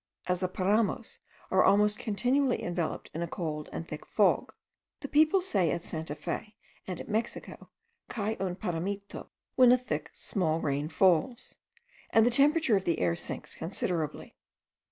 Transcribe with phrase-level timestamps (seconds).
[0.25, 1.19] As the paramos
[1.51, 4.51] are almost continually enveloped in a cold and thick fog,
[5.01, 6.55] the people say at Santa Fe
[6.87, 7.69] and at Mexico,
[8.09, 9.27] cae un paramito
[9.57, 11.59] when a thick small rain falls,
[12.09, 14.35] and the temperature of the air sinks considerably.